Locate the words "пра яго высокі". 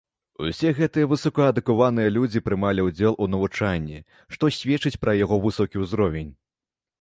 5.05-5.85